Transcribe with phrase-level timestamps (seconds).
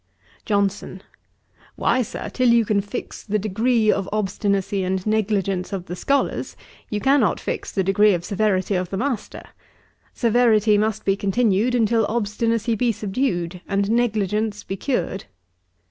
[0.45, 1.03] JOHNSON.
[1.75, 6.55] 'Why, Sir, till you can fix the degree of obstinacy and negligence of the scholars,
[6.89, 9.43] you cannot fix the degree of severity of the master.
[10.15, 15.25] Severity must be continued until obstinacy be subdued, and negligence be cured.'